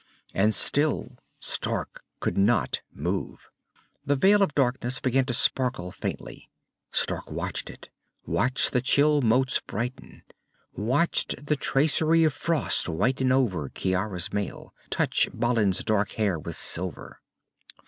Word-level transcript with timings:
And 0.33 0.55
still 0.55 1.19
Stark 1.39 2.03
could 2.19 2.35
not 2.35 2.81
move. 2.91 3.49
The 4.03 4.15
veil 4.15 4.41
of 4.41 4.55
darkness 4.55 4.99
began 4.99 5.25
to 5.25 5.33
sparkle 5.35 5.91
faintly. 5.91 6.49
Stark 6.91 7.29
watched 7.29 7.69
it, 7.69 7.89
watched 8.25 8.71
the 8.73 8.81
chill 8.81 9.21
motes 9.21 9.59
brighten, 9.59 10.23
watched 10.75 11.45
the 11.45 11.55
tracery 11.55 12.23
of 12.23 12.33
frost 12.33 12.89
whiten 12.89 13.31
over 13.31 13.69
Ciara's 13.69 14.33
mail, 14.33 14.73
touch 14.89 15.29
Balin's 15.35 15.83
dark 15.83 16.13
hair 16.13 16.39
with 16.39 16.55
silver. 16.55 17.21